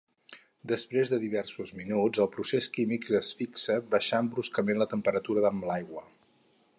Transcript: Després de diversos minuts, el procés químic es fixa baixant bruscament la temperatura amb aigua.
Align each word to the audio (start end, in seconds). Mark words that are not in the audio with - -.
Després 0.69 1.11
de 1.11 1.19
diversos 1.23 1.73
minuts, 1.81 2.21
el 2.25 2.31
procés 2.37 2.69
químic 2.77 3.05
es 3.21 3.31
fixa 3.43 3.77
baixant 3.93 4.31
bruscament 4.37 4.83
la 4.83 4.89
temperatura 4.95 5.49
amb 5.51 5.71
aigua. 5.79 6.07